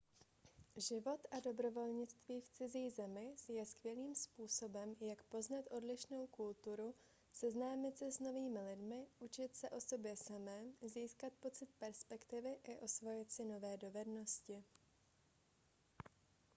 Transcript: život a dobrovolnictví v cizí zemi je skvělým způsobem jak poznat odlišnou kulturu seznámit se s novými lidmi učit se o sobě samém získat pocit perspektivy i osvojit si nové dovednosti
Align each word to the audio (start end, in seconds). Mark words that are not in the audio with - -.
život 0.77 1.19
a 1.31 1.39
dobrovolnictví 1.39 2.41
v 2.41 2.49
cizí 2.49 2.89
zemi 2.89 3.35
je 3.47 3.65
skvělým 3.65 4.15
způsobem 4.15 4.95
jak 5.01 5.23
poznat 5.23 5.65
odlišnou 5.69 6.27
kulturu 6.27 6.95
seznámit 7.31 7.97
se 7.97 8.11
s 8.11 8.19
novými 8.19 8.59
lidmi 8.61 9.05
učit 9.19 9.55
se 9.55 9.69
o 9.69 9.81
sobě 9.81 10.15
samém 10.17 10.73
získat 10.81 11.33
pocit 11.39 11.69
perspektivy 11.79 12.57
i 12.63 12.79
osvojit 12.79 13.31
si 13.31 13.45
nové 13.45 13.77
dovednosti 13.77 14.63